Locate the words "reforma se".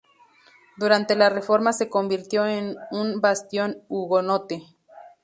1.29-1.87